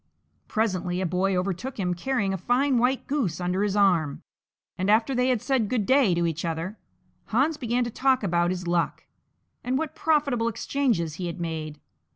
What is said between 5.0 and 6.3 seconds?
they had said "Good day" to